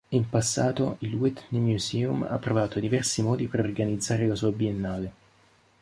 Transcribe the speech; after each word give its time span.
In 0.13 0.27
passato, 0.27 0.95
il 1.01 1.13
Whitney 1.13 1.61
Museum 1.61 2.25
ha 2.27 2.39
provato 2.39 2.79
diversi 2.79 3.21
modi 3.21 3.45
per 3.47 3.59
organizzare 3.59 4.25
la 4.25 4.33
sua 4.33 4.51
biennale. 4.51 5.11